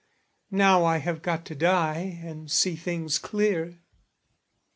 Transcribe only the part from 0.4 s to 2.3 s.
Now I have got to die